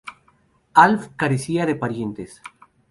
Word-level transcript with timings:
Alf 0.73 1.09
carecía 1.15 1.67
de 1.67 1.75
parientes. 1.75 2.41